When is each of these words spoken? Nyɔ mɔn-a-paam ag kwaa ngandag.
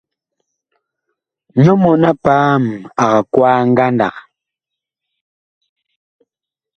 Nyɔ 1.61 1.73
mɔn-a-paam 1.81 2.63
ag 3.03 3.15
kwaa 3.33 3.59
ngandag. 3.69 4.15